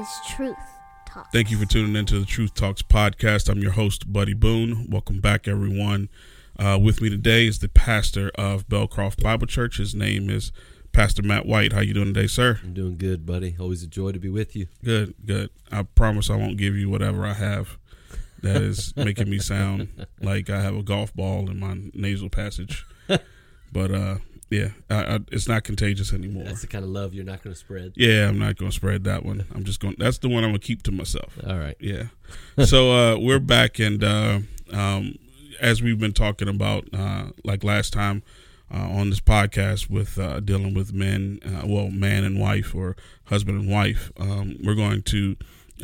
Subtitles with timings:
[0.00, 0.56] is Truth
[1.06, 1.30] Talk.
[1.30, 3.50] Thank you for tuning into the Truth Talks podcast.
[3.50, 4.86] I'm your host, Buddy Boone.
[4.88, 6.08] Welcome back, everyone.
[6.58, 9.76] Uh, with me today is the pastor of Belcroft Bible Church.
[9.76, 10.52] His name is
[10.92, 11.74] Pastor Matt White.
[11.74, 12.60] How you doing today, sir?
[12.62, 13.56] I'm doing good, buddy.
[13.60, 14.68] Always a joy to be with you.
[14.82, 15.50] Good, good.
[15.70, 17.76] I promise I won't give you whatever I have
[18.40, 22.86] that is making me sound like I have a golf ball in my nasal passage.
[23.72, 24.16] But uh,
[24.50, 26.44] yeah, I, I, it's not contagious anymore.
[26.44, 27.92] That's the kind of love you're not going to spread.
[27.94, 29.46] Yeah, I'm not going to spread that one.
[29.54, 29.94] I'm just going.
[29.96, 31.38] That's the one I'm going to keep to myself.
[31.46, 31.76] All right.
[31.78, 32.04] Yeah.
[32.64, 34.40] so uh, we're back, and uh,
[34.72, 35.16] um,
[35.60, 38.24] as we've been talking about, uh, like last time
[38.74, 42.96] uh, on this podcast, with uh, dealing with men, uh, well, man and wife, or
[43.26, 45.36] husband and wife, um, we're going to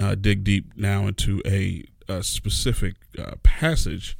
[0.02, 4.18] uh, dig deep now into a, a specific uh, passage.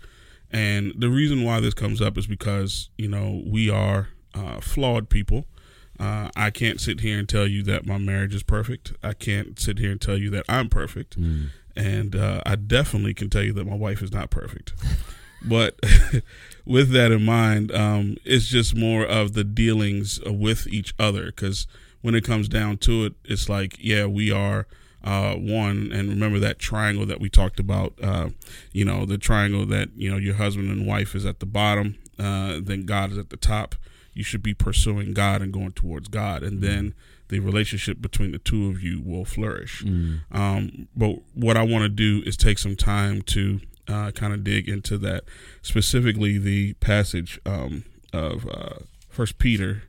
[0.53, 5.09] And the reason why this comes up is because you know we are uh, flawed
[5.09, 5.47] people.
[5.99, 8.93] Uh, I can't sit here and tell you that my marriage is perfect.
[9.03, 11.19] I can't sit here and tell you that I'm perfect.
[11.19, 11.49] Mm.
[11.75, 14.75] And uh, I definitely can tell you that my wife is not perfect.
[15.43, 15.79] but
[16.67, 21.27] with that in mind, um, it's just more of the dealings with each other.
[21.27, 21.67] Because
[22.03, 24.67] when it comes down to it, it's like, yeah, we are
[25.03, 25.91] uh, one.
[25.93, 28.31] And remember that triangle that we talked about, uh,
[28.73, 31.97] you know, the triangle that, you know, your husband and wife is at the bottom,
[32.19, 33.77] uh, then God is at the top
[34.17, 36.95] you should be pursuing God and going towards God, and then
[37.29, 39.83] the relationship between the two of you will flourish.
[39.85, 40.21] Mm.
[40.31, 44.43] Um, but what I want to do is take some time to uh, kind of
[44.43, 45.25] dig into that,
[45.63, 48.77] specifically the passage um, of uh,
[49.09, 49.83] First Peter,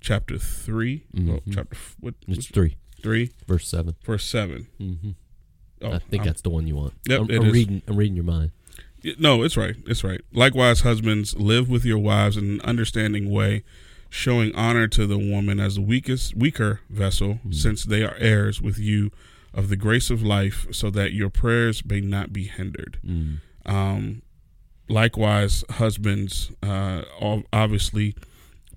[0.00, 1.54] chapter 3 Well, Mhm.
[1.54, 2.14] chapter what?
[2.28, 3.94] It's three, three, verse seven.
[4.04, 4.66] verse seven.
[4.80, 5.10] Mm-hmm.
[5.82, 6.94] Oh, I think I'm- that's the one you want.
[7.08, 7.82] Yep, I'm, I'm reading.
[7.86, 8.50] I'm reading your mind.
[9.18, 9.76] No, it's right.
[9.86, 10.20] It's right.
[10.32, 13.62] Likewise, husbands, live with your wives in an understanding way,
[14.10, 18.78] showing honor to the woman as the weakest, weaker vessel, since they are heirs with
[18.78, 19.10] you
[19.54, 22.98] of the grace of life, so that your prayers may not be hindered.
[23.06, 23.38] Mm.
[23.64, 24.22] Um,
[24.88, 27.02] likewise, husbands, uh,
[27.52, 28.14] obviously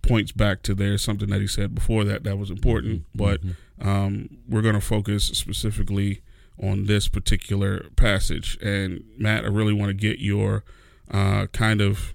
[0.01, 3.55] points back to there's something that he said before that that was important, but Mhm.
[3.85, 6.21] um, we're going to focus specifically
[6.61, 8.57] on this particular passage.
[8.61, 10.63] And Matt, I really want to get your
[11.11, 12.13] uh, kind of,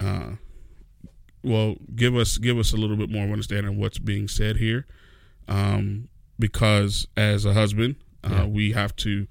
[0.00, 0.32] uh,
[1.42, 4.86] well, give us give us a little bit more understanding of what's being said here,
[5.46, 6.08] um,
[6.38, 8.44] because as a husband, uh, Yeah.
[8.46, 9.26] we have to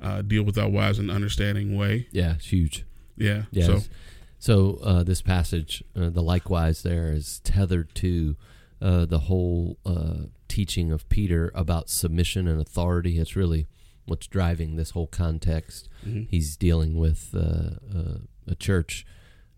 [0.00, 2.08] uh, deal with our wives in an understanding way.
[2.10, 2.84] yeah, it's huge.
[3.16, 3.42] Yeah.
[3.50, 3.66] Yes.
[3.66, 3.80] So
[4.38, 8.36] So, uh, this passage, uh, the likewise, there is tethered to
[8.80, 13.18] uh, the whole uh, teaching of Peter about submission and authority.
[13.18, 13.66] It's really
[14.10, 15.88] what's driving this whole context.
[16.06, 16.26] mhm.
[16.30, 19.06] He's dealing with uh, uh, a church,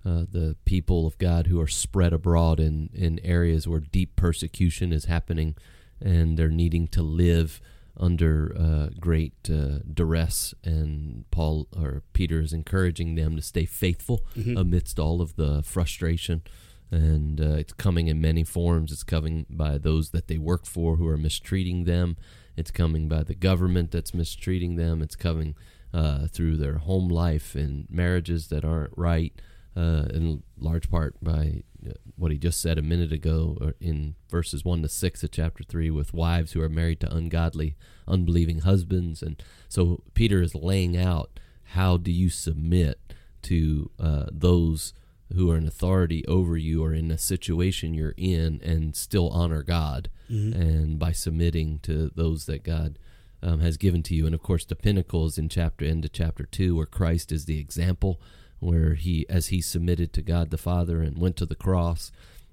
[0.04, 4.92] uh, the people of God who are spread abroad in, in areas where deep persecution
[4.92, 5.54] is happening,
[6.00, 7.60] and they're needing to live
[7.96, 10.54] under uh, great uh, duress.
[10.64, 14.58] And Paul or Peter is encouraging them to stay faithful Mhm.
[14.58, 16.42] amidst all of the frustration.
[16.90, 18.92] And uh, it's coming in many forms.
[18.92, 22.16] It's coming by those that they work for who are mistreating them.
[22.56, 25.02] It's coming by the government that's mistreating them.
[25.02, 25.54] It's coming
[25.92, 29.32] uh, through their home life and marriages that aren't right,
[29.76, 34.64] uh, in large part by uh, what he just said a minute ago in verses
[34.64, 37.76] 1 to 6 of chapter 3 with wives who are married to ungodly,
[38.06, 39.22] unbelieving husbands.
[39.22, 41.40] And so Peter is laying out
[41.72, 43.00] how do you submit
[43.42, 44.92] to uh, those
[45.34, 49.62] who are in authority over you or in a situation you're in and still honor
[49.62, 50.54] God Mhm.
[50.54, 52.98] and by submitting to those that God
[53.44, 54.24] um, has given to you.
[54.24, 57.58] And of course, the pinnacle is in chapter into chapter two, where Christ is the
[57.58, 58.20] example,
[58.60, 62.12] where he, as he submitted to God the Father and went to the cross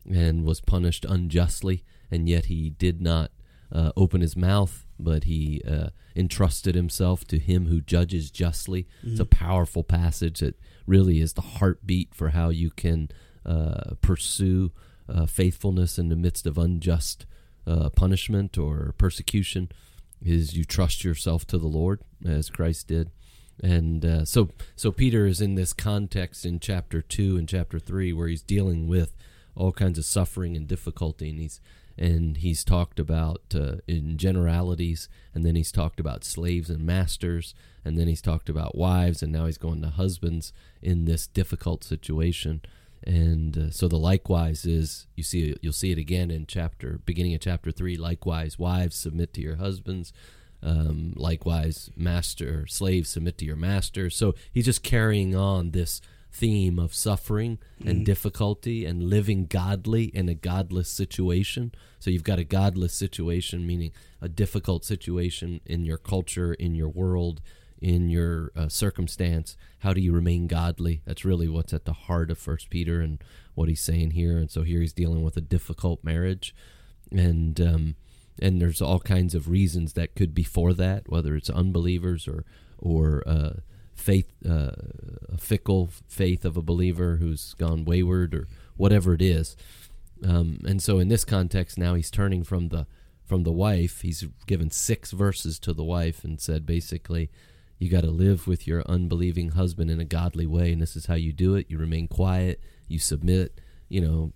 [0.09, 3.31] and was punished unjustly, and yet he did not
[3.71, 8.87] uh, open his mouth, but he uh, entrusted himself to him who judges justly.
[9.11, 13.09] It's a powerful passage that really is the heartbeat for how you can
[13.45, 14.71] uh, pursue
[15.07, 17.25] uh, faithfulness in the midst of unjust
[17.65, 19.69] uh, punishment or persecution.
[20.21, 23.09] Is you trust yourself to the Lord as Christ did,
[23.63, 28.11] and uh, so so Peter is in this context in chapter two and chapter three
[28.11, 29.15] where he's dealing with
[29.55, 31.61] all kinds of suffering and difficulty, and he's
[31.99, 37.53] and he's talked about uh, in generalities, and then he's talked about slaves and masters,
[37.83, 41.83] and then he's talked about wives, and now he's going to husbands in this difficult
[41.83, 42.61] situation.
[43.05, 47.35] And uh, so the likewise is you see you'll see it again in chapter beginning
[47.35, 47.97] of chapter three.
[47.97, 50.13] Likewise, wives submit to your husbands.
[50.63, 54.09] Um, likewise, master slaves submit to your master.
[54.09, 60.29] So he's just carrying on this theme of suffering and difficulty and living godly in
[60.29, 61.73] a godless situation.
[61.99, 63.91] So you've got a godless situation, meaning
[64.21, 67.41] a difficult situation in your culture, in your world,
[67.81, 69.57] in your uh, circumstance.
[69.79, 71.01] How do you remain godly?
[71.05, 73.23] That's really what's at the heart of First Peter and
[73.55, 74.37] what he's saying here.
[74.37, 76.53] And so here he's dealing with a difficult marriage,
[77.11, 77.95] and um,
[78.41, 82.45] and there's all kinds of reasons that could be for that, whether it's unbelievers or
[82.77, 83.53] or uh,
[83.99, 84.71] faith, uh,
[85.31, 88.47] a fickle faith of a believer who's gone wayward or
[88.77, 89.55] whatever it is.
[90.23, 92.87] Um, and so in this context, now he's turning from the
[93.25, 94.01] from the wife.
[94.01, 97.29] He's given six verses to the wife and said basically,
[97.77, 101.05] you got to live with your unbelieving husband in a godly way, and this is
[101.05, 101.67] how you do it.
[101.69, 102.59] You remain quiet.
[102.87, 103.61] You submit.
[103.87, 104.33] You know,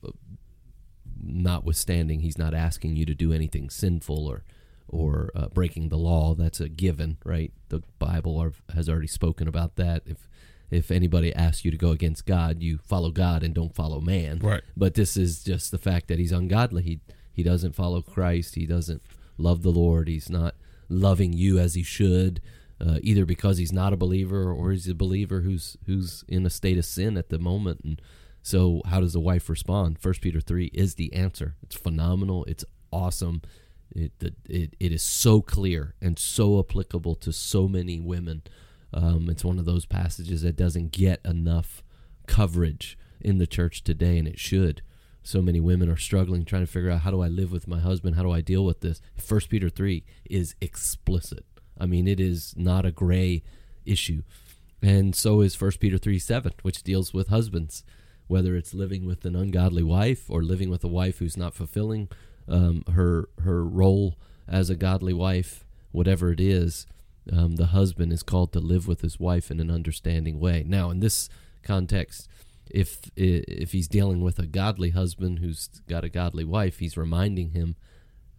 [1.22, 4.44] notwithstanding, he's not asking you to do anything sinful or
[4.94, 6.36] or uh, breaking the law.
[6.36, 7.52] That's a given, right?
[7.70, 10.04] The Bible are, has already spoken about that.
[10.06, 10.30] If
[10.72, 14.40] if anybody asks you to go against God, you follow God and don't follow man.
[14.40, 14.64] Right.
[14.76, 16.84] But this is just the fact that he's ungodly.
[16.84, 17.00] He
[17.32, 18.56] he doesn't follow Christ.
[18.56, 19.02] He doesn't
[19.38, 20.08] love the Lord.
[20.08, 20.56] He's not
[20.90, 22.42] loving you as he should.
[22.82, 26.50] Uh, either because he's not a believer or he's a believer who's who's in a
[26.50, 28.02] state of sin at the moment and
[28.42, 32.66] so how does the wife respond first peter 3 is the answer it's phenomenal it's
[32.92, 33.42] awesome
[33.96, 34.12] it,
[34.50, 38.44] it, it is so clear and so applicable to so many women.
[38.94, 41.84] Um, it's one of those passages that doesn't get enough
[42.28, 44.82] coverage in the church today, and it should.
[45.24, 47.80] So many women are struggling, trying to figure out how do I live with my
[47.80, 48.16] husband?
[48.16, 49.02] How do I deal with this?
[49.18, 51.46] First Peter three is explicit.
[51.80, 53.42] I mean, it is not a gray
[53.86, 54.24] issue,
[54.82, 57.84] and so is First Peter three seven, which deals with husbands,
[58.28, 62.10] whether it's living with an ungodly wife or living with a wife who's not fulfilling
[62.48, 64.18] um, her her role
[64.48, 66.86] as a godly wife, whatever it is,
[67.32, 70.64] um, the husband is called to live with his wife in an understanding way.
[70.68, 71.30] Now, in this
[71.62, 72.28] context,
[72.70, 77.52] if if he's dealing with a godly husband who's got a godly wife, he's reminding
[77.52, 77.76] him,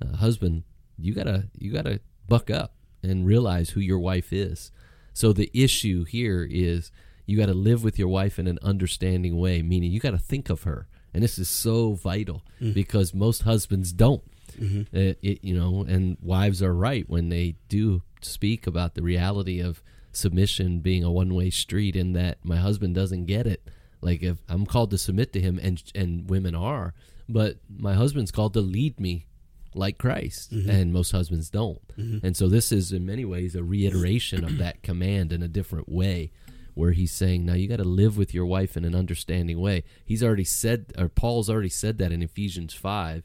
[0.03, 0.65] uh, husband,
[0.99, 4.71] you gotta you gotta buck up and realize who your wife is.
[5.13, 6.91] So the issue here is
[7.27, 10.19] you got to live with your wife in an understanding way, meaning you got to
[10.19, 12.73] think of her and this is so vital mm-hmm.
[12.73, 14.23] because most husbands don't.
[14.59, 14.97] Mm-hmm.
[14.97, 19.61] It, it, you know, and wives are right when they do speak about the reality
[19.61, 19.83] of
[20.13, 23.67] submission being a one-way street, in that my husband doesn't get it.
[24.01, 26.95] Like if I'm called to submit to him, and and women are,
[27.29, 29.27] but my husband's called to lead me
[29.75, 30.71] like Christ, mm-hmm.
[30.71, 31.87] and most husbands don't.
[31.97, 32.27] Mm-hmm.
[32.27, 35.89] And so this is in many ways a reiteration of that command in a different
[35.89, 36.31] way
[36.75, 39.85] where he's saying, now you got to live with your wife in an understanding way.
[40.05, 43.23] He's already said, or Paul's already said that in Ephesians 5.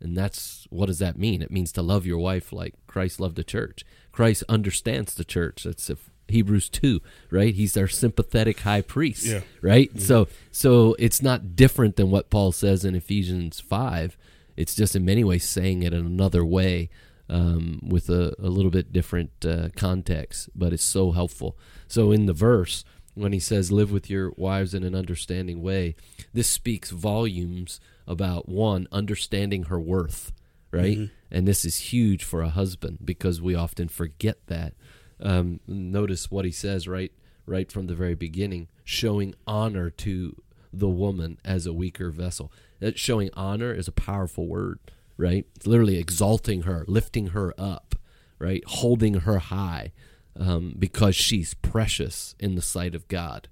[0.00, 1.40] And that's what does that mean?
[1.40, 3.84] It means to love your wife like Christ loved the church.
[4.12, 5.64] Christ understands the church.
[5.64, 5.90] That's
[6.28, 7.00] Hebrews 2,
[7.30, 7.54] right?
[7.54, 9.40] He's our sympathetic high priest, yeah.
[9.62, 9.88] right?
[9.90, 10.00] Mm-hmm.
[10.00, 14.18] So so it's not different than what Paul says in Ephesians 5.
[14.56, 16.90] It's just in many ways saying it in another way
[17.28, 21.58] um, with a, a, little bit different uh, context, but it's so helpful.
[21.88, 22.84] So in the verse,
[23.14, 25.96] when he says, Live with your wives in an understanding way,
[26.32, 30.32] this speaks volumes about one, understanding her worth,
[30.70, 30.98] right?
[30.98, 31.14] Mm-hmm.
[31.30, 34.74] And this is huge for a husband because we often forget that.
[35.18, 37.12] Um, notice what he says right
[37.46, 40.36] right from the very beginning, showing honor to
[40.72, 42.52] the woman as a weaker vessel.
[42.80, 44.80] That showing honor is a powerful word
[45.16, 45.46] right?
[45.64, 47.94] Literally exalting her, lifting her up,
[48.38, 48.62] right?
[48.66, 49.92] Holding her high
[50.38, 53.48] um, because she's precious in the sight of God,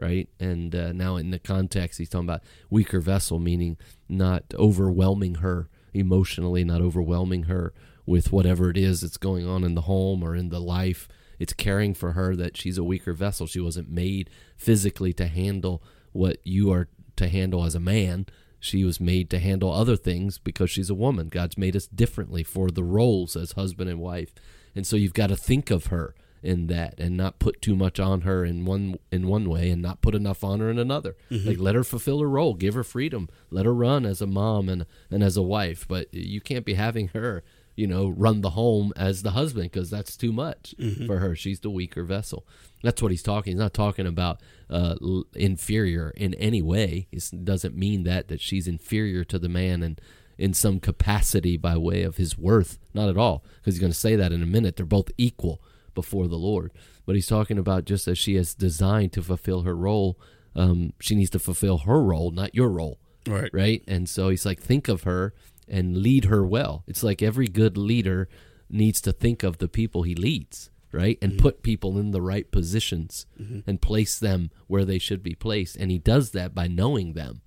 [0.00, 0.28] right?
[0.38, 3.76] And uh, now in the context, he's talking about weaker vessel, meaning
[4.08, 7.72] not overwhelming her emotionally, not overwhelming her
[8.04, 11.08] with whatever it is that's going on in the home or in the life.
[11.38, 13.46] It's caring for her that she's a weaker vessel.
[13.46, 15.82] She wasn't made physically to handle
[16.12, 18.26] what you are to handle as a man
[18.58, 21.28] she was made to handle other things because she's a woman.
[21.28, 24.32] God's made us differently for the roles as husband and wife.
[24.74, 27.98] And so you've got to think of her in that and not put too much
[27.98, 31.16] on her in one in one way and not put enough on her in another.
[31.30, 31.48] Mm-hmm.
[31.48, 34.68] Like let her fulfill her role, give her freedom, let her run as a mom
[34.68, 37.42] and and as a wife, but you can't be having her
[37.76, 41.06] you know, run the home as the husband because that's too much mm-hmm.
[41.06, 41.36] for her.
[41.36, 42.46] She's the weaker vessel.
[42.82, 43.52] That's what he's talking.
[43.52, 44.40] He's not talking about
[44.70, 44.96] uh,
[45.34, 47.06] inferior in any way.
[47.12, 50.00] It doesn't mean that that she's inferior to the man and
[50.38, 52.78] in some capacity by way of his worth.
[52.94, 54.76] Not at all, because he's going to say that in a minute.
[54.76, 55.62] They're both equal
[55.94, 56.72] before the Lord.
[57.04, 60.18] But he's talking about just as she is designed to fulfill her role,
[60.54, 62.98] um, she needs to fulfill her role, not your role.
[63.26, 63.50] Right.
[63.52, 63.82] Right.
[63.86, 65.34] And so he's like, think of her
[65.68, 66.84] and lead her well.
[66.86, 68.28] It's like every good leader
[68.68, 71.18] needs to think of the people he leads, right?
[71.22, 73.26] And put people in the right positions
[73.66, 75.76] and place them where they should be placed.
[75.76, 77.42] And he does that by knowing them,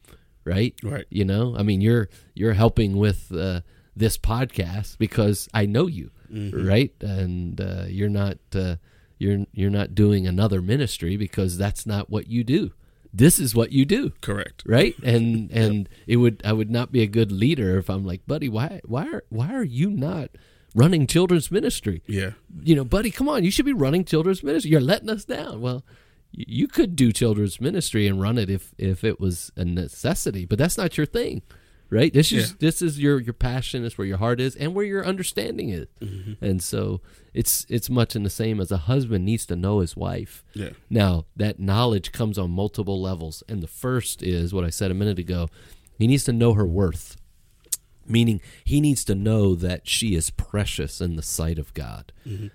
[0.45, 0.73] right?
[0.83, 1.05] Right.
[1.09, 3.61] You know, I mean, you're you're helping with uh,
[3.95, 6.11] this podcast because I know you,
[6.67, 6.93] right?
[7.01, 8.75] And uh, you're not uh,
[9.17, 12.71] you're you're not doing another ministry because that's not what you do.
[13.13, 14.12] This is what you do.
[14.22, 14.63] Correct.
[14.66, 14.96] right?
[15.04, 18.48] And and it would i would not be a good leader if i'm like buddy
[18.50, 20.30] why why are why are you not
[20.75, 22.04] running children's ministry?
[22.06, 22.32] Yeah.
[22.63, 24.72] you know buddy come on you should be running children's ministry.
[24.72, 25.62] You're letting us down.
[25.62, 25.84] Well
[26.32, 30.60] you could do children's ministry and run it if if it was a necessity but
[30.60, 31.42] that's not your thing
[31.89, 32.55] right this is Yeah.
[32.60, 35.88] this is your your passion is where your heart is and where your understanding is
[36.01, 36.43] Mm-hmm.
[36.43, 37.01] and so
[37.34, 40.72] it's it's much in the same as a husband needs to know his wife Yeah.
[40.89, 43.43] now, that knowledge comes on multiple levels.
[43.48, 45.48] And the first is what I said a minute ago
[45.98, 47.17] he needs to know her worth,
[48.08, 52.12] meaning he needs to know that she is precious in the sight of God.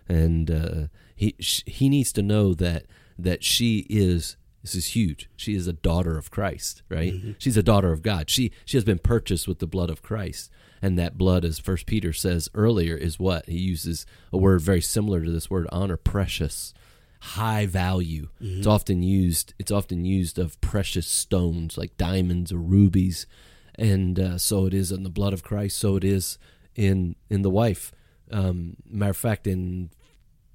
[0.09, 2.87] And uh, he, sh- he needs to know that,
[3.19, 4.37] that she is.
[4.65, 5.29] This is huge.
[5.37, 7.13] She is a daughter of Christ, right?
[7.39, 8.31] She's a daughter of God.
[8.31, 11.85] She she has been purchased with the blood of Christ, and that blood, as First
[11.85, 15.99] Peter says earlier, is what he uses a word very similar to this word honor,
[15.99, 16.73] precious
[17.21, 18.29] high value.
[18.41, 19.53] It's often used.
[19.59, 23.27] It's often used of precious stones like diamonds or rubies,
[23.75, 25.79] and uh, so it is in the blood of Christ.
[25.79, 26.39] So it is
[26.75, 27.93] in in the wife.
[28.31, 29.91] Um, matter of fact, in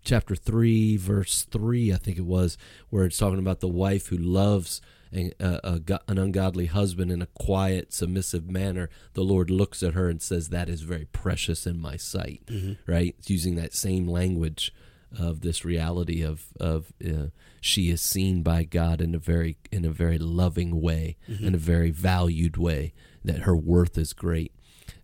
[0.10, 2.58] chapter three, verse three, I think it was,
[2.90, 4.82] where it's talking about the wife who loves.
[5.12, 9.96] A, a, a an ungodly husband in a quiet, submissive manner, the Lord looks at
[9.96, 12.44] her and says, "That is very precious in my sight."
[12.86, 13.16] Right?
[13.18, 14.72] It's using that same language
[15.18, 19.84] of this reality of of uh, she is seen by God in a very in
[19.84, 22.94] a very loving way, in a very valued way.
[23.26, 24.52] That her worth is great.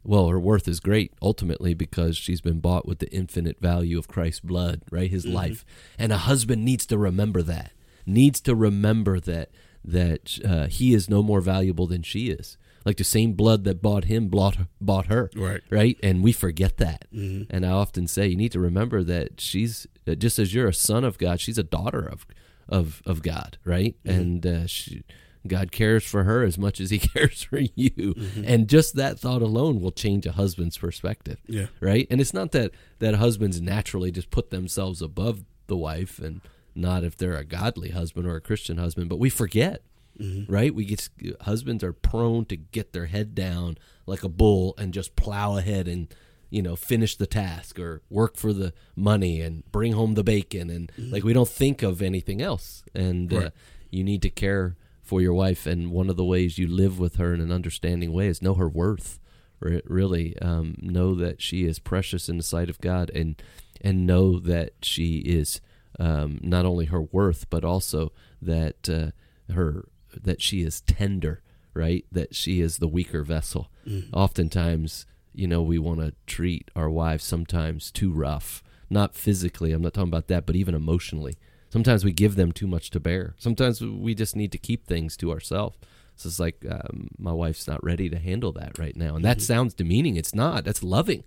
[0.04, 4.08] Well, her worth is great ultimately because she's been bought with the infinite value of
[4.08, 5.10] Christ's blood, right?
[5.12, 5.65] His life,
[5.98, 7.72] and a husband needs to remember that.
[8.06, 9.50] Needs to remember that
[9.84, 12.58] that uh, he is no more valuable than she is.
[12.86, 15.62] Like the same blood that bought him bought bought her Right.
[15.72, 15.98] right?
[16.04, 17.06] And we forget that.
[17.12, 19.88] And I often say you need to remember that she's
[20.20, 22.27] just as you're a son of God, she's a daughter of
[22.70, 23.96] of of God, right?
[24.06, 25.04] And uh, she,
[25.48, 28.44] God cares for her as much as He cares for you, mm-hmm.
[28.46, 31.68] and just that thought alone will change a husband's perspective, Yeah.
[31.80, 32.08] right?
[32.10, 36.42] And it's not that that husbands naturally just put themselves above the wife, and
[36.74, 39.82] not if they're a godly husband or a Christian husband, but we forget
[40.20, 40.52] mm-hmm.
[40.52, 40.74] right?
[40.74, 41.10] We get
[41.42, 45.88] husbands are prone to get their head down like a bull and just plow ahead
[45.88, 46.14] and
[46.50, 50.70] you know finish the task or work for the money and bring home the bacon
[50.70, 51.12] and mm-hmm.
[51.12, 52.84] like we don't think of anything else.
[52.94, 53.50] And uh,
[53.90, 57.15] you need to care for your wife, and one of the ways you live with
[57.15, 59.19] her in an understanding way is know her worth.
[59.62, 63.41] Really, um, know that she is precious in the sight of God, and
[63.81, 65.62] and know that she is
[65.97, 69.12] um, not only her worth, but also that uh,
[69.53, 71.41] her that she is tender,
[71.74, 72.05] right?
[72.12, 73.71] That she is the weaker vessel.
[74.13, 78.62] Oftentimes, you know, we want to treat our wives sometimes too rough.
[78.89, 81.38] Not physically, I'm not talking about that, but even emotionally.
[81.75, 83.36] Sometimes we give them too much to bear.
[83.38, 85.77] Sometimes we just need to keep things to ourselves.
[86.15, 89.41] So it's like um, my wife's not ready to handle that right now, and that
[89.41, 90.15] sounds demeaning.
[90.15, 90.63] It's not.
[90.63, 91.25] That's loving,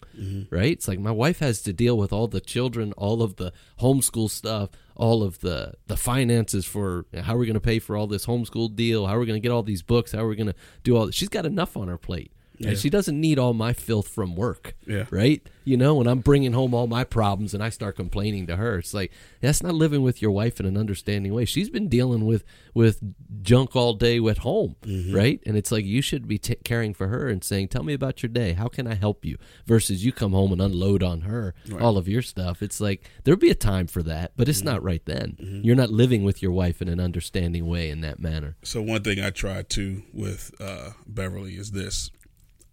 [0.48, 0.72] right?
[0.72, 4.30] It's like my wife has to deal with all the children, all of the homeschool
[4.30, 8.06] stuff, all of the the finances for how are we going to pay for all
[8.06, 10.36] this homeschool deal, how are we going to get all these books, how are we
[10.36, 11.10] going to do all.
[11.10, 12.70] She's got enough on her plate, Yeah.
[12.70, 15.06] and she doesn't need all my filth from work Yeah.
[15.10, 15.46] right?
[15.64, 18.78] You know, when I'm bringing home all my problems and I start complaining to her,
[18.78, 21.44] it's like that's not living with your wife in an understanding way.
[21.44, 23.00] She's been dealing with with
[23.42, 25.14] junk all day at home, mm-hmm.
[25.14, 25.40] right?
[25.44, 28.22] And it's like you should be t- caring for her and saying, "Tell me about
[28.22, 28.54] your day.
[28.54, 29.36] How can I help you?"
[29.66, 31.82] Versus you come home and unload on her Right.
[31.82, 32.62] all of your stuff.
[32.62, 34.68] It's like there'll be a time for that, but it's mm-hmm.
[34.68, 35.36] not right then.
[35.38, 35.60] Mm-hmm.
[35.64, 38.56] You're not living with your wife in an understanding way in that manner.
[38.62, 42.10] So one thing I try to with uh, Beverly is this.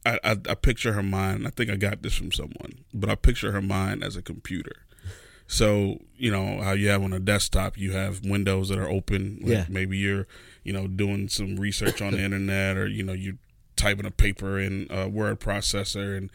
[0.05, 1.47] I, I, I picture her mind.
[1.47, 4.85] I think I got this from someone, but I picture her mind as a computer.
[5.47, 9.39] So you know how you have on a desktop, you have windows that are open.
[9.41, 9.65] Like Yeah.
[9.69, 10.27] Maybe you're,
[10.63, 13.37] you know, doing some research on the internet, or you know, you
[13.75, 16.29] typing a paper in a word processor and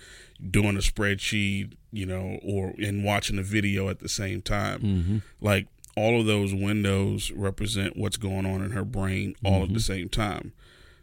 [0.50, 4.80] doing a spreadsheet, you know, or and watching a video at the same time.
[4.80, 5.18] Mm-hmm.
[5.40, 9.80] Like all of those windows represent what's going on in her brain all at the
[9.80, 10.52] same time.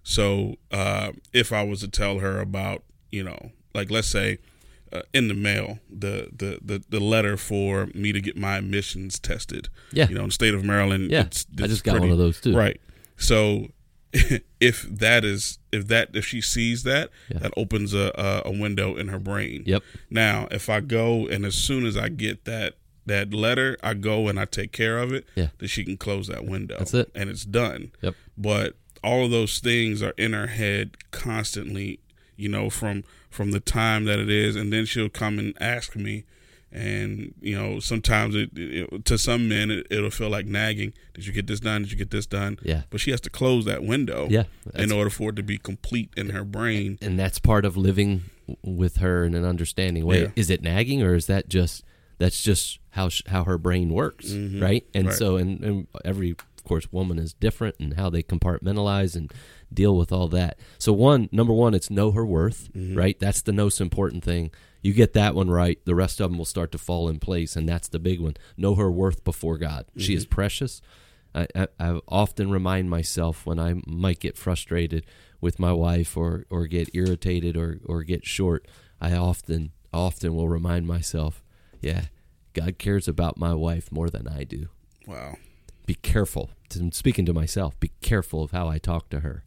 [0.10, 4.38] So uh, if I was to tell her about, you know, like let's say
[4.94, 9.20] uh, in the mail, the, the the the letter for me to get my emissions
[9.20, 9.68] tested.
[9.92, 10.08] Yeah.
[10.08, 11.12] You know, in the state of Maryland.
[11.12, 12.56] Yeah, it's, I it's just got pretty- one of those too.
[12.56, 12.80] Right.
[13.18, 13.68] So
[14.62, 17.40] if that is if that if she sees that, Yeah.
[17.40, 19.64] that opens a, a a window in her brain.
[19.66, 19.84] Yep.
[20.10, 24.30] Now, if I go and as soon as I get that that letter, I go
[24.30, 25.26] and I take care of it.
[25.36, 25.48] Yeah.
[25.58, 26.78] That she can close that window.
[26.80, 27.12] That's it.
[27.14, 27.92] and it's done.
[28.02, 28.16] Yep.
[28.38, 32.00] But all of those things are in her head constantly.
[32.36, 35.96] You know, from from the time that it is, and then she'll come and ask
[35.96, 36.24] me.
[36.72, 40.94] And you know, sometimes it, it to some men it, it'll feel like nagging.
[41.16, 41.82] Did you get this done?
[41.84, 42.60] Did you get this done?
[42.62, 42.84] Yeah.
[42.92, 44.28] But she has to close that window.
[44.30, 44.44] Yeah,
[44.76, 47.00] In order for it to be complete in her brain.
[47.02, 48.24] and that's part of living
[48.62, 50.24] with her in an understanding way.
[50.24, 50.32] Yeah.
[50.36, 51.84] Is it nagging or is that just
[52.20, 54.86] that's just how sh- how her brain works, right?
[54.94, 55.08] And Mm-hmm.
[55.08, 55.16] Right.
[55.18, 56.36] so, and, and every
[56.68, 59.32] course woman is different and how they compartmentalize and
[59.74, 60.60] deal with all that.
[60.78, 62.98] So one number one, it's know her worth, Mm-hmm.
[62.98, 63.20] right?
[63.20, 64.52] That's the most important thing.
[64.82, 67.56] You get that one right, the rest of them will start to fall in place,
[67.56, 68.36] and that's the big one.
[68.56, 69.86] Know her worth before God.
[69.98, 70.18] She Mm-hmm.
[70.18, 70.82] is precious.
[71.36, 75.06] I, I, I often remind myself when I might get frustrated
[75.42, 78.68] with my wife or, or get irritated or, or get short,
[79.02, 81.44] I often often will remind myself,
[81.82, 82.06] yeah,
[82.54, 84.68] God cares about my wife more than I do.
[85.06, 85.36] Wow.
[85.88, 86.52] Be careful.
[86.76, 87.80] I'm speaking to myself.
[87.80, 89.44] Be careful of how I talk to her.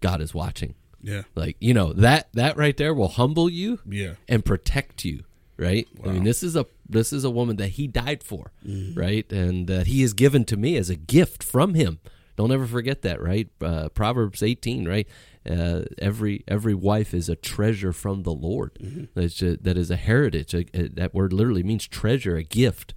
[0.00, 0.74] God is watching.
[1.02, 1.22] Yeah.
[1.34, 4.14] Like you know that that right there will humble you Yeah.
[4.28, 5.24] and protect you
[5.56, 8.50] right i mean this is a this is a woman that he died for
[8.94, 12.00] right and that he has given to me as a gift from him
[12.36, 15.06] don't ever forget that right uh, proverbs 18 right
[15.50, 19.96] uh, every every wife is a treasure from the lord That's a, that is a
[19.96, 22.94] heritage a, a- that word literally means treasure a gift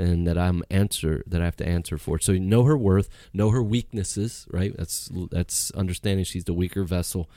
[0.00, 2.18] and that I'm answer that I have to answer for.
[2.18, 4.74] So you know her worth, know her weaknesses, right?
[4.76, 7.28] That's that's understanding she's the weaker vessel.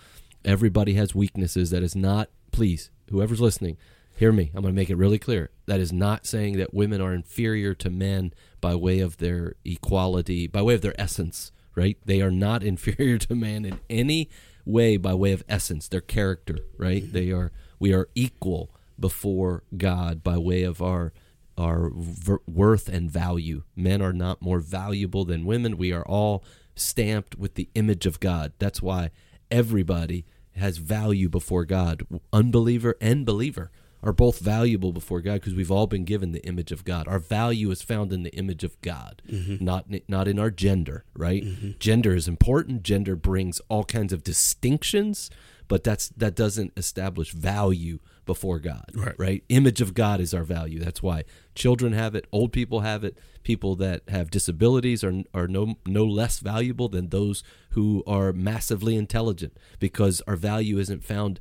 [0.46, 1.70] Everybody has weaknesses.
[1.70, 3.77] That is not, please, whoever's listening,
[4.15, 4.51] hear me.
[4.55, 5.50] I'm going to make it really clear.
[5.65, 10.48] That is not saying that women are inferior to men by way of their equality,
[10.48, 11.98] by way of their essence, right?
[12.05, 14.29] They are not inferior to man in any
[14.65, 17.12] way by way of essence, their character, right?
[17.12, 21.12] They are we are equal before God by way of our
[21.57, 23.63] our ver- worth and value.
[23.75, 25.77] Men are not more valuable than women.
[25.77, 26.43] We are all
[26.75, 28.53] stamped with the image of God.
[28.60, 29.12] That's why
[29.51, 32.05] everybody has value before God.
[32.31, 33.72] Unbeliever and believer
[34.03, 37.07] are both valuable before God because we've all been given the image of God.
[37.07, 39.63] Our value is found in the image of God, mm-hmm.
[39.63, 41.44] not not in our gender, right?
[41.44, 41.72] Mm-hmm.
[41.79, 42.83] Gender is important.
[42.83, 45.29] Gender brings all kinds of distinctions,
[45.68, 49.16] but that's that doesn't establish value before God, Right.
[49.18, 49.44] right?
[49.50, 50.79] Image of God is our value.
[50.79, 51.24] That's why
[51.55, 56.05] children have it, old people have it, people that have disabilities are are no no
[56.05, 61.40] less valuable than those who are massively intelligent because our value isn't found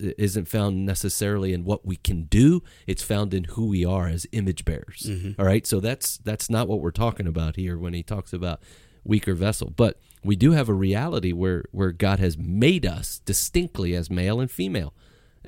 [0.00, 4.26] isn't found necessarily in what we can do, it's found in who we are as
[4.32, 5.06] image bearers.
[5.08, 5.40] Mm-hmm.
[5.40, 5.66] All right?
[5.66, 8.60] So that's that's not what we're talking about here when he talks about
[9.04, 9.72] weaker vessel.
[9.74, 14.40] But we do have a reality where where God has made us distinctly as male
[14.40, 14.92] and female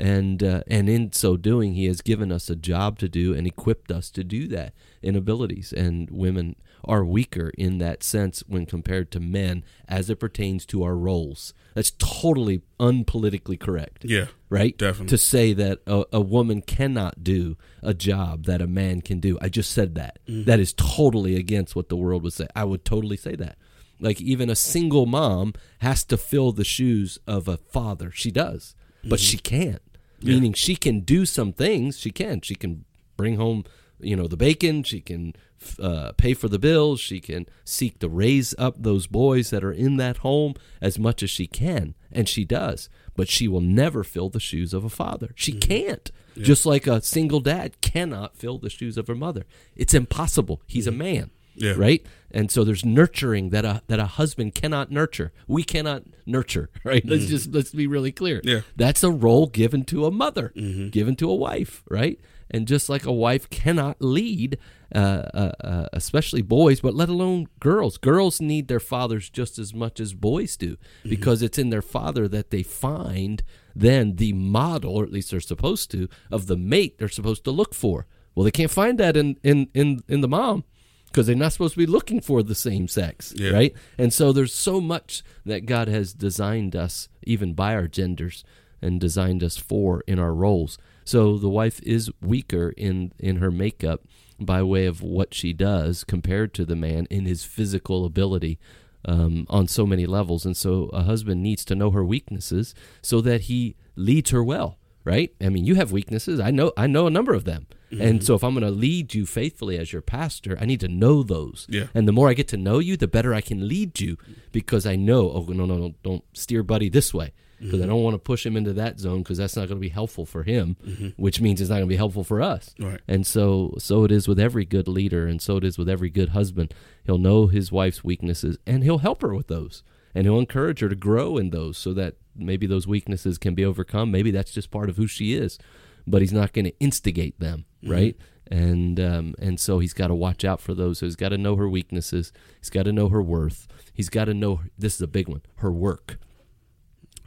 [0.00, 3.46] and uh, and in so doing he has given us a job to do and
[3.46, 5.72] equipped us to do that in abilities.
[5.72, 10.82] And women are weaker in that sense when compared to men as it pertains to
[10.82, 11.52] our roles.
[11.74, 14.04] That's totally unpolitically correct.
[14.04, 14.26] Yeah.
[14.48, 14.76] right?
[14.76, 15.08] Definitely.
[15.08, 19.38] to say that a, a woman cannot do a job that a man can do.
[19.40, 20.18] I just said that.
[20.26, 22.48] That is totally against what the world would say.
[22.56, 23.56] I would totally say that.
[24.00, 28.10] Like even a single mom has to fill the shoes of a father.
[28.10, 29.82] She does but she can't
[30.22, 31.98] meaning she can do some things.
[31.98, 32.40] She can.
[32.40, 32.84] She can
[33.16, 33.64] bring home
[34.02, 34.82] you know the bacon.
[34.82, 35.34] She can
[35.78, 37.00] uh, pay for the bills.
[37.00, 41.22] She can seek to raise up those boys that are in that home as much
[41.22, 41.94] as she can.
[42.10, 42.88] And she does.
[43.14, 45.30] But she will never fill the shoes of a father.
[45.34, 46.10] She can't.
[46.36, 49.44] Just like a single dad cannot fill the shoes of her mother.
[49.76, 50.62] It's impossible.
[50.66, 51.74] He's a man Yeah.
[51.76, 52.04] right?
[52.30, 55.32] And so there's nurturing that a that a husband cannot nurture.
[55.48, 57.04] We cannot nurture right?
[57.04, 58.40] Let's just let's be really clear.
[58.44, 58.60] Yeah.
[58.76, 60.52] that's a role given to a mother
[60.90, 62.20] given to a wife right?
[62.52, 64.58] And just like a wife cannot lead
[64.92, 67.96] uh, uh, uh, especially boys but let alone girls.
[67.98, 72.26] Girls need their fathers just as much as boys do because it's in their father
[72.28, 73.42] that they find
[73.74, 77.50] then the model or at least they're supposed to of the mate they're supposed to
[77.50, 78.06] look for.
[78.34, 80.64] Well they can't find that in in in, in the mom
[81.10, 83.50] because they're not supposed to be looking for the same sex, Yeah.
[83.50, 83.74] right?
[83.98, 88.44] And so there's so much that God has designed us, even by our genders,
[88.82, 90.78] and designed us for in our roles.
[91.04, 94.02] So the wife is weaker in in her makeup
[94.38, 98.58] by way of what she does compared to the man in his physical ability
[99.04, 100.46] um, on so many levels.
[100.46, 104.78] And so a husband needs to know her weaknesses so that he leads her well,
[105.04, 105.34] right?
[105.40, 106.38] I mean, you have weaknesses.
[106.40, 107.66] I know I know a number of them.
[107.90, 108.20] And mm-hmm.
[108.20, 111.22] so if I'm going to lead you faithfully as your pastor, I need to know
[111.22, 111.66] those.
[111.68, 111.86] Yeah.
[111.94, 114.16] And the more I get to know you, the better I can lead you
[114.52, 117.32] because I know, oh, no, no, no, don't steer buddy this way.
[117.58, 117.90] Because I mm-hmm.
[117.90, 120.24] don't want to push him into that zone because that's not going to be helpful
[120.24, 121.08] for him, mm-hmm.
[121.16, 122.74] which means it's not going to be helpful for us.
[122.78, 123.02] Right.
[123.06, 126.08] And so, so it is with every good leader, and so it is with every
[126.08, 126.72] good husband.
[127.04, 129.82] He'll know his wife's weaknesses, and he'll help her with those,
[130.14, 133.66] and he'll encourage her to grow in those, so that maybe those weaknesses can be
[133.66, 134.10] overcome.
[134.10, 135.58] Maybe that's just part of who she is,
[136.06, 137.92] but he's not going to instigate them, Mm-hmm.
[137.92, 138.16] right?
[138.50, 140.98] And um, and so he's got to watch out for those.
[140.98, 142.32] So he's got to know her weaknesses.
[142.58, 143.68] He's got to know her worth.
[143.92, 145.42] He's got to know this is a big one.
[145.56, 146.18] Her work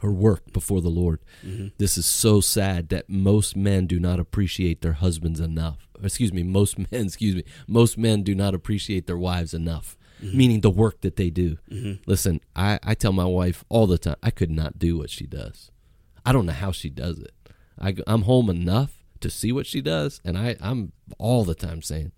[0.04, 1.20] her work before the Lord.
[1.44, 1.68] Mm-hmm.
[1.78, 5.88] This is so sad that most men do not appreciate their husbands enough.
[6.02, 10.36] Excuse me, most men, excuse me, most men do not appreciate their wives enough, mm-hmm.
[10.36, 11.56] meaning the work that they do.
[12.06, 15.26] Listen, I, I tell my wife all the time, I could not do what she
[15.26, 15.70] does.
[16.24, 17.32] I don't know how she does it.
[17.80, 21.80] I, I'm home enough to see what she does, and I, I'm all the time
[21.80, 22.12] saying,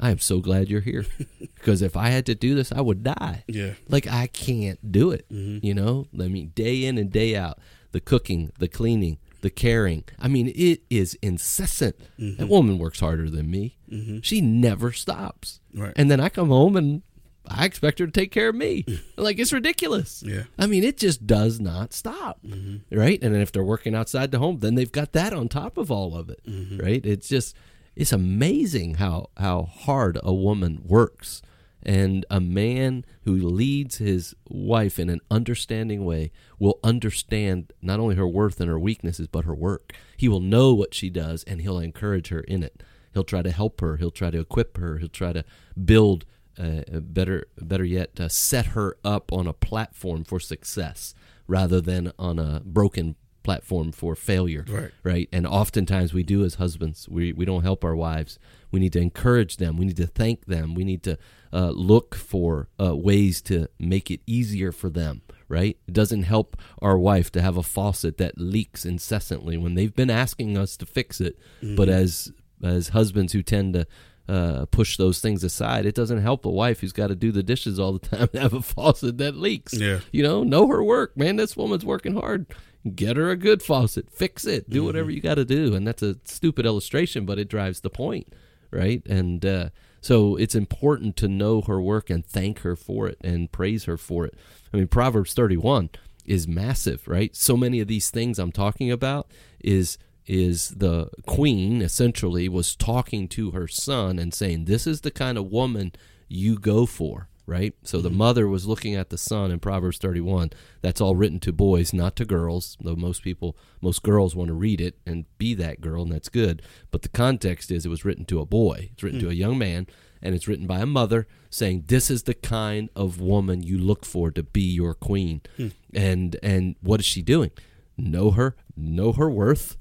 [0.00, 1.04] I am so glad you're here
[1.40, 3.44] because if I had to do this, I would die.
[3.46, 3.74] Yeah.
[3.86, 5.28] Like I can't do it.
[5.30, 5.66] Mm-hmm.
[5.66, 7.58] You know, I mean, day in and day out,
[7.92, 10.04] the cooking, the cleaning, the caring.
[10.18, 11.98] I mean, it is incessant.
[11.98, 12.48] That mm-hmm.
[12.48, 13.76] woman works harder than me.
[13.92, 14.20] Mm-hmm.
[14.22, 15.60] She never stops.
[15.74, 15.92] Right.
[15.96, 17.02] And then I come home and
[17.50, 18.84] I expect her to take care of me.
[19.16, 20.22] like it's ridiculous.
[20.24, 20.44] Yeah.
[20.58, 22.40] I mean, it just does not stop.
[22.44, 22.96] Mm-hmm.
[22.96, 23.18] Right.
[23.22, 25.90] And then if they're working outside the home, then they've got that on top of
[25.90, 26.40] all of it.
[26.46, 26.78] Mm-hmm.
[26.78, 27.04] Right.
[27.04, 27.56] It's just,
[27.96, 31.42] it's amazing how, how hard a woman works.
[31.82, 38.16] And a man who leads his wife in an understanding way will understand not only
[38.16, 39.94] her worth and her weaknesses, but her work.
[40.16, 42.82] He will know what she does and he'll encourage her in it.
[43.14, 43.96] He'll try to help her.
[43.96, 44.98] He'll try to equip her.
[44.98, 45.44] He'll try to
[45.82, 46.24] build
[46.58, 51.14] uh, better better yet uh, set her up on a platform for success
[51.46, 54.90] rather than on a broken platform for failure Right.
[55.02, 55.28] right?
[55.32, 57.08] And oftentimes we do as husbands.
[57.08, 58.38] We, we don't help our wives.
[58.70, 59.78] We need to encourage them.
[59.78, 60.74] We need to thank them.
[60.74, 61.16] We need to
[61.50, 65.78] uh, look for uh, ways to make it easier for them right?
[65.88, 70.10] It doesn't help our wife to have a faucet that leaks incessantly when they've been
[70.10, 71.38] asking us to fix it.
[71.62, 72.30] But as
[72.62, 73.86] as husbands who tend to
[74.28, 75.86] uh, push those things aside.
[75.86, 78.52] It doesn't help a wife who's got to do the dishes all the time have
[78.52, 79.74] a faucet that leaks.
[79.74, 80.00] Yeah.
[80.12, 81.36] You know, know her work, man.
[81.36, 82.46] This woman's working hard.
[82.94, 85.74] Get her a good faucet, fix it, do whatever you got to do.
[85.74, 88.32] And that's a stupid illustration, but it drives the point,
[88.70, 89.02] right?
[89.06, 93.50] And uh, so it's important to know her work and thank her for it and
[93.50, 94.34] praise her for it.
[94.72, 95.90] I mean, Proverbs 31
[96.24, 97.34] is massive, right?
[97.34, 99.28] So many of these things I'm talking about
[99.60, 105.10] is is the queen essentially was talking to her son and saying this is the
[105.10, 105.92] kind of woman
[106.28, 107.74] you go for right?
[107.82, 108.18] So the mm-hmm.
[108.18, 110.50] mother was looking at the son in proverbs 31
[110.82, 114.54] that's all written to boys not to girls though most people most girls want to
[114.54, 116.60] read it and be that girl and that's good.
[116.90, 118.90] But the context is it was written to a boy.
[118.92, 119.22] It's written mm.
[119.24, 119.86] to a young man
[120.20, 124.04] and it's written by a mother saying this is the kind of woman you look
[124.04, 125.40] for to be your queen.
[125.56, 125.68] Hmm.
[125.94, 127.50] And and what is she doing?
[127.96, 129.76] Know her know her worth.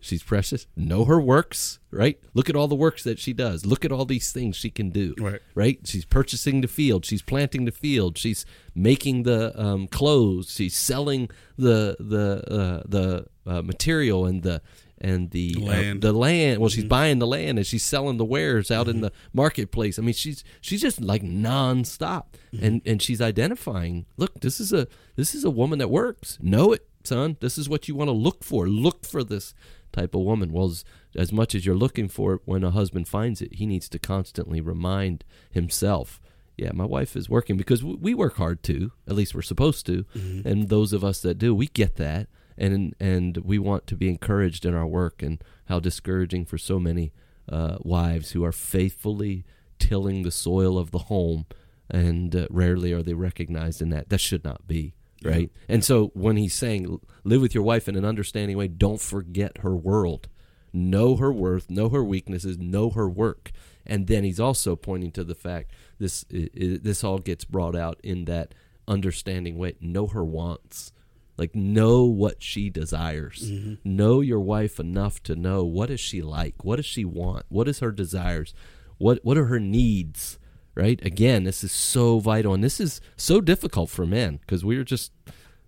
[0.00, 0.66] She's precious.
[0.76, 2.18] Know her works right?
[2.34, 3.64] Look at all the works that she does.
[3.64, 5.40] Look at all these things she can do Right.
[5.54, 5.78] right?
[5.84, 7.06] She's purchasing the field.
[7.06, 8.18] She's planting the field.
[8.18, 8.44] She's
[8.74, 10.50] making the um, clothes.
[10.50, 14.60] She's selling the the uh, the uh, material and the
[15.00, 16.02] and the uh, Land.
[16.02, 16.60] the land.
[16.60, 19.98] Well she's buying the land and she's selling the wares out in the marketplace.
[19.98, 22.24] I mean she's she's just like nonstop.
[22.60, 26.38] And and she's identifying look this is a this is a woman that works.
[26.42, 28.66] Know it son this is what you want to look for.
[28.68, 29.54] Look for this
[29.92, 30.52] type of woman.
[30.52, 30.84] Well as,
[31.16, 33.98] as much as you're looking for it when a husband finds it he needs to
[33.98, 36.20] constantly remind himself
[36.56, 40.04] yeah my wife is working because we work hard too at least we're supposed to
[40.46, 44.08] and those of us that do we get that and and we want to be
[44.08, 47.12] encouraged in our work and how discouraging for so many
[47.48, 49.44] uh, wives who are faithfully
[49.78, 51.46] tilling the soil of the home
[51.90, 54.08] and uh, rarely are they recognized in that.
[54.08, 55.50] That should not be right?
[55.68, 59.58] And so when he's saying live with your wife in an understanding way don't forget
[59.58, 60.28] her world.
[60.72, 63.52] Know her worth know her weaknesses know her work.
[63.86, 68.24] And then he's also pointing to the fact this this all gets brought out in
[68.26, 68.54] that
[68.88, 69.74] understanding way.
[69.80, 70.92] Know her wants.
[71.36, 73.50] Like know what she desires.
[73.50, 73.96] Mm-hmm.
[73.96, 76.64] Know your wife enough to know what is she like?
[76.64, 77.46] What does she want?
[77.48, 78.54] What is her desires?
[78.98, 80.38] What what are her needs
[80.74, 84.84] right again this is so vital and this is so difficult for men because we're
[84.84, 85.12] just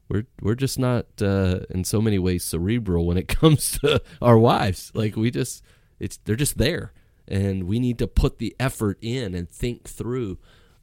[0.09, 4.39] we're we're just not uh, in so many ways cerebral when it comes to our
[4.39, 5.63] wives like we just
[5.99, 6.93] it's they're just there
[7.29, 10.39] and we need to put the effort in and think through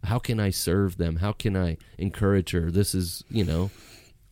[0.05, 3.71] how can i serve them how can i encourage her this is you know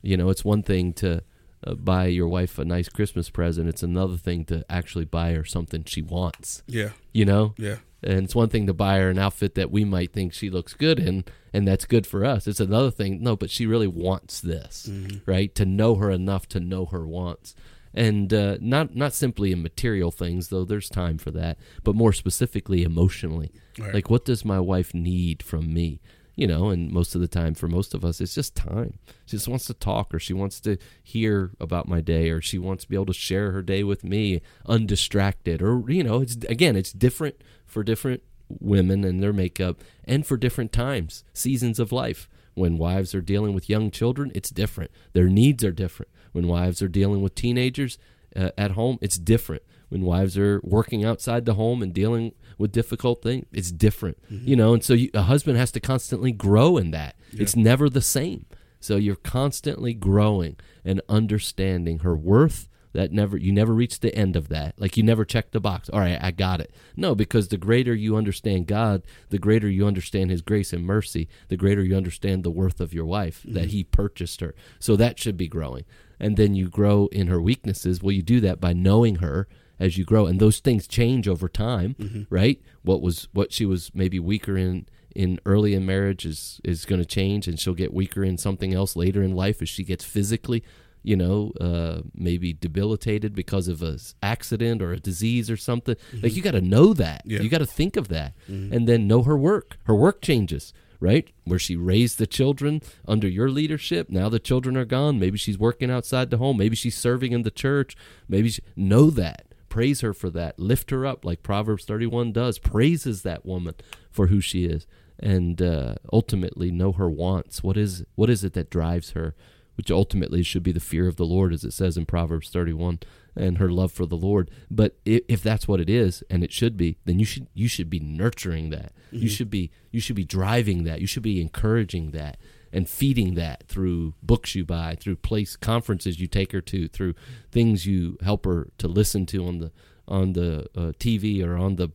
[0.01, 1.23] you know it's one thing to
[1.65, 3.69] uh, buy your wife a nice Christmas present.
[3.69, 6.63] It's another thing to actually buy her something she wants.
[6.65, 6.89] Yeah.
[7.13, 7.75] You know, Yeah.
[8.04, 10.74] And it's one thing to buy her an outfit that we might think she looks
[10.74, 12.48] good in, and that's good for us.
[12.48, 14.90] It's another thing, no, but she really wants this,
[15.26, 15.54] right?
[15.56, 17.56] To know her enough to know her wants,
[17.94, 20.66] and uh, not not simply in material things, though.
[20.66, 23.52] There's time for that, but more specifically emotionally.
[23.78, 23.94] Right.
[23.94, 26.02] Like, what does my wife need from me?
[26.36, 28.98] You know, and most of the time, for most of us, it's just time.
[29.26, 32.58] She just wants to talk, or she wants to hear about my day, or she
[32.58, 36.36] wants to be able to share her day with me, undistracted, or you know, it's
[36.48, 38.24] again, it's different for different
[38.60, 42.28] women and their makeup, and for different times, seasons of life.
[42.54, 44.91] When wives are dealing with young children, it's different.
[45.13, 46.12] Their needs are different.
[46.34, 47.98] When wives are dealing with teenagers
[48.36, 49.63] uh, at home, it's different.
[49.89, 54.17] When wives are working outside the home and dealing with difficult things, it's different.
[54.30, 57.15] You know, and so you, a husband has to constantly grow in that.
[57.41, 58.46] It's never the same.
[58.80, 62.67] So you're constantly growing and understanding her worth.
[62.93, 64.80] That never you never reach the end of that.
[64.80, 65.89] Like you never check the box.
[65.89, 66.73] All right, I got it.
[66.95, 71.27] No, because the greater you understand God, the greater you understand His grace and mercy,
[71.47, 73.69] the greater you understand the worth of your wife that mm-hmm.
[73.69, 74.54] He purchased her.
[74.80, 75.86] So that should be growing.
[76.19, 78.04] And then you grow in her weaknesses.
[78.04, 79.47] Well, you do that by knowing her
[79.82, 82.23] as you grow, and those things change over time, mm-hmm.
[82.30, 82.62] right?
[82.84, 87.01] What was what she was maybe weaker in in early in marriage is is going
[87.01, 90.06] to change, and she'll get weaker in something else later in life as she gets
[90.06, 90.63] physically,
[91.04, 95.96] you know, uh, maybe debilitated because of a s- accident or a disease or something.
[96.22, 97.24] Like you got to know that.
[97.26, 97.42] Yeah.
[97.42, 99.78] You got to think of that, and then know her work.
[99.86, 100.74] Her work changes.
[101.00, 104.12] Right where she raised the children under your leadership.
[104.12, 105.20] Now the children are gone.
[105.20, 106.58] Maybe she's working outside the home.
[106.58, 107.96] Maybe she's serving in the church.
[108.30, 112.60] Maybe she, know that praise her for that lift her up like proverbs 31 does
[112.60, 113.74] praises that woman
[114.12, 114.86] for who she is
[115.18, 119.34] and uh, ultimately know her wants what is what is it that drives her
[119.82, 123.00] which ultimately should be the fear of the lord as it says in proverbs 31
[123.36, 124.52] and her love for the lord.
[124.70, 127.67] But if, if that's what it is and it should be then you should you
[127.67, 128.91] should be nurturing that.
[129.22, 131.02] You should be you should be driving that.
[131.02, 132.38] You should be encouraging that
[132.72, 137.15] and feeding that through books you buy, through place conferences you take her to, through
[137.52, 139.72] things you help her to listen to on the
[140.08, 141.89] on the uh, TV or on the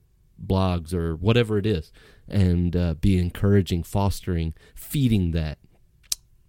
[0.45, 1.93] blogs or whatever it is,
[2.29, 5.59] and uh, be encouraging, fostering, feeding that,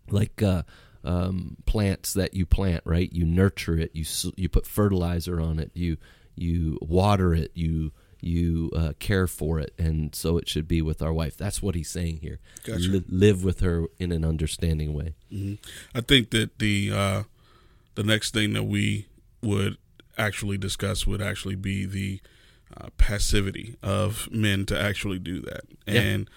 [0.10, 0.64] like uh,
[1.04, 2.84] um, plants that you plant.
[2.86, 4.06] Right, you nurture it, you
[4.36, 5.98] you put fertilizer on it, you
[6.36, 11.02] you water it, you you uh, care for it, and so it should be with
[11.02, 11.38] our wife.
[11.38, 12.40] That's what he's saying here.
[12.64, 12.90] Gotcha.
[12.90, 15.14] Li- live with her in an understanding way.
[15.94, 17.24] I think that the uh,
[17.96, 19.08] the next thing that we
[19.42, 19.78] would
[20.18, 22.20] actually discuss would actually be the
[22.76, 26.30] uh, passivity of men to actually do that, and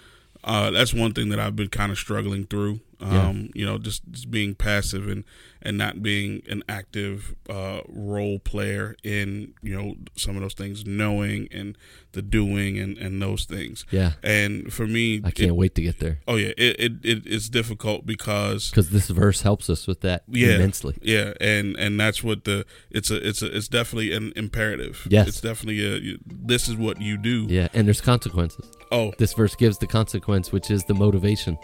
[0.44, 2.80] uh, that's one thing that I've been kind of struggling through.
[3.00, 5.24] Um, You know, just, just being passive and
[5.62, 10.86] and not being an active uh, role player in you know some of those things,
[10.86, 11.76] knowing and
[12.12, 13.84] the doing and and those things.
[13.90, 16.92] Yeah, And for me, I can't it- wait to get there oh yeah, it, it,
[17.04, 20.96] it it's difficult because because this verse helps us with that yeah, immensely.
[21.02, 25.06] Yeah, and and that's what the it's a it's a it's definitely an imperative.
[25.10, 25.28] Yes.
[25.28, 25.80] it's definitely
[26.14, 27.46] a this is what you do.
[27.48, 28.64] Yeah, and there's consequences.
[28.92, 31.56] Oh This verse gives the consequence, which is the motivation.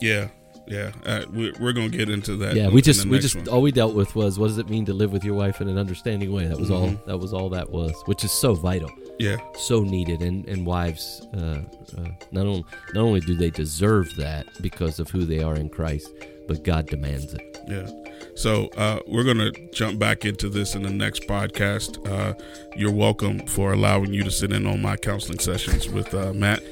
[0.00, 0.28] yeah,
[0.72, 0.90] yeah.
[1.04, 2.56] Uh, we, we're gonna get into that.
[2.56, 3.48] Yeah, in- we just we just one.
[3.48, 5.68] all we dealt with was what does it mean to live with your wife in
[5.68, 6.46] an understanding way.
[6.46, 6.88] That was all.
[6.88, 7.08] Mm-hmm.
[7.08, 10.22] That was all that was, which is so vital, yeah so needed.
[10.22, 11.60] And and wives, uh,
[11.98, 15.68] uh, not only not only do they deserve that because of who they are in
[15.68, 16.08] Christ,
[16.48, 17.58] but God demands it.
[17.68, 17.88] yeah.
[18.34, 21.98] So uh, we're gonna jump back into this in the next podcast.
[22.08, 22.34] Uh,
[22.76, 26.62] you're welcome for allowing you to sit in on my counseling sessions with uh, Matt.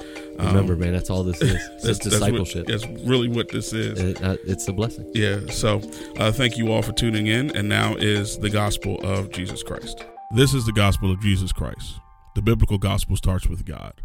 [0.41, 1.55] Um, Remember, man, that's all this is.
[1.55, 2.67] It's that's, just that's what- discipleship.
[2.67, 4.01] That's really what this is.
[4.01, 5.11] It- uh, it's a blessing.
[5.15, 5.81] Yeah, so
[6.19, 7.55] uh, thank you all for tuning in.
[7.57, 10.05] And now is the gospel of Jesus Christ.
[10.35, 11.97] This is the gospel of Jesus Christ.
[12.35, 14.01] The biblical gospel starts with God.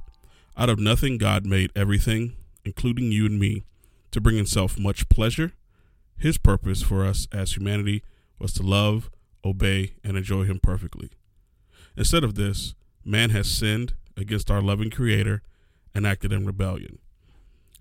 [0.57, 3.63] Out of nothing, God made everything, including you and me,
[4.11, 5.51] to bring himself much pleasure.
[6.17, 8.01] His purpose for us as humanity
[8.39, 9.09] was to love,
[9.43, 11.09] obey, and enjoy him perfectly.
[11.97, 15.41] Instead of this, man has sinned against our loving Creator
[15.95, 16.99] and acted in rebellion.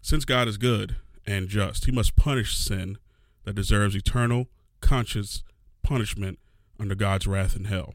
[0.00, 0.96] Since God is good
[1.26, 2.96] and just, he must punish sin
[3.44, 4.46] that deserves eternal,
[4.80, 5.42] conscious
[5.82, 6.38] punishment
[6.78, 7.94] under God's wrath in hell.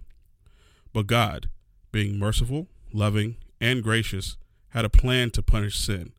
[0.93, 1.49] But God,
[1.91, 4.37] being merciful, loving, and gracious,
[4.69, 6.13] had a plan to punish sin,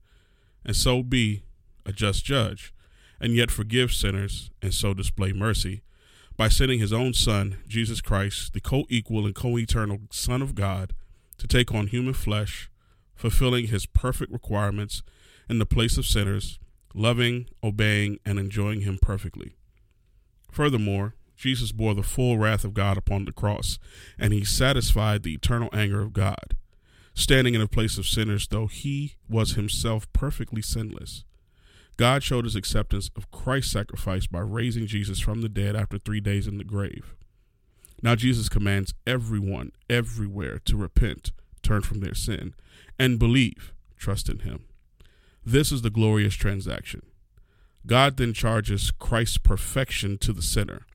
[0.65, 1.43] and so be
[1.87, 2.73] a just judge,
[3.21, 5.83] and yet forgive sinners, and so display mercy,
[6.37, 10.55] by sending his own Son, Jesus Christ, the co equal and co eternal Son of
[10.55, 10.95] God,
[11.39, 12.71] to take on human flesh,
[13.21, 15.03] fulfilling his perfect requirements
[15.47, 16.59] in the place of sinners,
[16.95, 19.53] loving, obeying, and enjoying him perfectly.
[20.51, 23.79] Furthermore, Jesus bore the full wrath of God upon the cross,
[24.19, 26.57] and he satisfied the eternal anger of God,
[27.13, 31.25] standing in the place of sinners, though he was himself perfectly sinless.
[31.99, 36.21] God showed his acceptance of Christ's sacrifice by raising Jesus from the dead after three
[36.21, 37.15] days in the grave.
[38.03, 42.55] Now, Jesus commands everyone, everywhere, to repent, turn from their sin,
[42.99, 44.65] and believe, trust in him.
[45.45, 47.03] This is the glorious transaction.
[47.87, 50.87] God then charges Christ's perfection to the sinner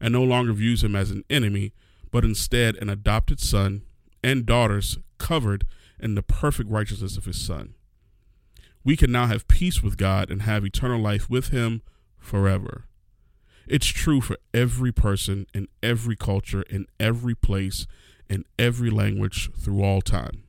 [0.00, 1.72] and no longer views him as an enemy,
[2.10, 3.82] but instead an adopted son
[4.22, 5.64] and daughters covered
[5.98, 7.74] in the perfect righteousness of his son.
[8.84, 11.82] We can now have peace with God and have eternal life with him
[12.18, 12.84] forever.
[13.66, 17.86] It's true for every person in every culture, in every place,
[18.28, 20.42] in every language through all time.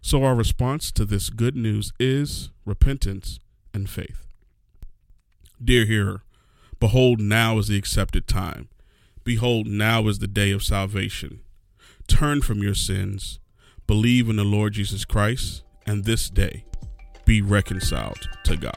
[0.00, 3.38] So, our response to this good news is repentance
[3.72, 4.26] and faith.
[5.62, 6.22] Dear hearer,
[6.82, 8.68] Behold, now is the accepted time.
[9.22, 11.38] Behold, now is the day of salvation.
[12.08, 13.38] Turn from your sins,
[13.86, 16.64] believe in the Lord Jesus Christ, and this day
[17.24, 18.76] be reconciled to God.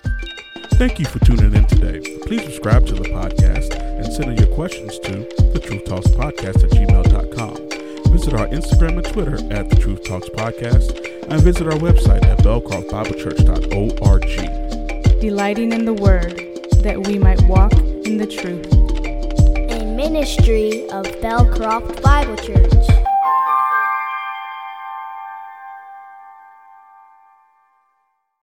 [0.74, 2.20] Thank you for tuning in today.
[2.28, 6.64] Please subscribe to the podcast and send in your questions to the Truth Talks Podcast
[6.64, 7.75] at gmail.com.
[8.16, 12.38] Visit our Instagram and Twitter at the Truth Talks Podcast and visit our website at
[12.38, 15.20] belcroftbiblechurch.org.
[15.20, 16.38] Delighting in the Word
[16.82, 18.72] that we might walk in the truth.
[19.70, 22.95] A ministry of Belcroft Bible Church.